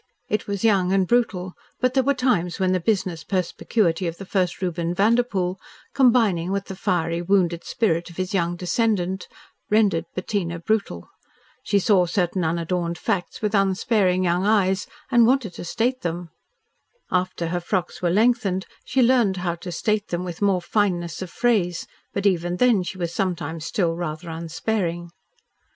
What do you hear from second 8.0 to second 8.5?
of his